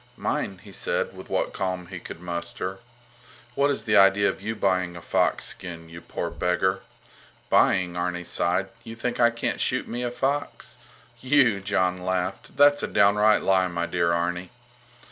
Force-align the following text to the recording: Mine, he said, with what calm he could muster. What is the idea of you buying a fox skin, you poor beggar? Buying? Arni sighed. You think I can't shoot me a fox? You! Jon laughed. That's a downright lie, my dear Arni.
Mine, 0.17 0.57
he 0.63 0.71
said, 0.71 1.15
with 1.15 1.29
what 1.29 1.53
calm 1.53 1.85
he 1.85 1.99
could 1.99 2.19
muster. 2.21 2.79
What 3.53 3.69
is 3.69 3.83
the 3.85 3.97
idea 3.97 4.29
of 4.29 4.41
you 4.41 4.55
buying 4.55 4.97
a 4.97 4.99
fox 5.03 5.45
skin, 5.45 5.89
you 5.89 6.01
poor 6.01 6.31
beggar? 6.31 6.81
Buying? 7.51 7.95
Arni 7.95 8.23
sighed. 8.23 8.69
You 8.83 8.95
think 8.95 9.19
I 9.19 9.29
can't 9.29 9.61
shoot 9.61 9.87
me 9.87 10.01
a 10.01 10.09
fox? 10.09 10.79
You! 11.19 11.59
Jon 11.61 12.03
laughed. 12.03 12.57
That's 12.57 12.81
a 12.81 12.87
downright 12.87 13.43
lie, 13.43 13.67
my 13.67 13.85
dear 13.85 14.11
Arni. 14.11 14.49